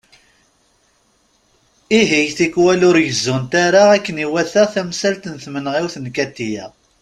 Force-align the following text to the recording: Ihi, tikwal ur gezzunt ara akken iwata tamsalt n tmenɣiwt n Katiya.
Ihi, 1.99 2.21
tikwal 2.37 2.81
ur 2.89 2.97
gezzunt 3.07 3.51
ara 3.65 3.81
akken 3.95 4.21
iwata 4.25 4.63
tamsalt 4.73 5.23
n 5.27 5.35
tmenɣiwt 5.43 5.95
n 5.99 6.05
Katiya. 6.15 6.65